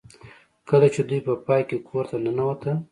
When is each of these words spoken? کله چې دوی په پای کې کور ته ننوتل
کله 0.69 0.87
چې 0.93 1.01
دوی 1.09 1.19
په 1.27 1.33
پای 1.45 1.61
کې 1.69 1.77
کور 1.87 2.05
ته 2.11 2.17
ننوتل 2.23 2.75